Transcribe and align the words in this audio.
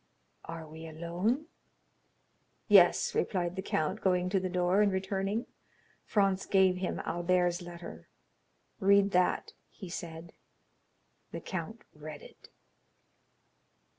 "Are 0.45 0.67
we 0.67 0.87
alone?" 0.87 1.45
"Yes," 2.67 3.13
replied 3.13 3.55
the 3.55 3.61
count, 3.61 4.01
going 4.01 4.29
to 4.29 4.39
the 4.39 4.49
door, 4.49 4.81
and 4.81 4.91
returning. 4.91 5.45
Franz 6.05 6.47
gave 6.47 6.77
him 6.77 6.99
Albert's 7.05 7.61
letter. 7.61 8.07
"Read 8.79 9.11
that," 9.11 9.53
he 9.69 9.89
said. 9.89 10.33
The 11.31 11.39
count 11.39 11.83
read 11.93 12.23
it. 12.23 12.49